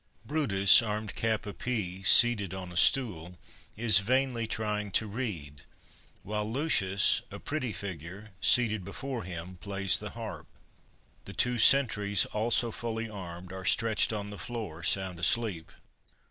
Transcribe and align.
Brutus, 0.25 0.81
armed 0.81 1.13
cap 1.13 1.45
a 1.45 1.53
pie, 1.53 2.01
seated 2.03 2.55
on 2.55 2.71
a 2.71 2.75
stool, 2.75 3.37
is 3.77 3.99
vainly 3.99 4.47
trying 4.47 4.89
to 4.93 5.05
read, 5.05 5.61
while 6.23 6.51
Lucius, 6.51 7.21
a 7.29 7.37
pretty 7.39 7.71
figure, 7.71 8.31
seated 8.41 8.83
before 8.83 9.21
him, 9.25 9.57
plays 9.57 9.99
the 9.99 10.09
harp. 10.17 10.47
The 11.25 11.33
two 11.33 11.59
sentries, 11.59 12.25
also 12.25 12.71
fully 12.71 13.11
armed, 13.11 13.53
are 13.53 13.63
stretched 13.63 14.11
on 14.11 14.31
the 14.31 14.39
floor 14.39 14.81
sound 14.81 15.19
asleep. 15.19 15.71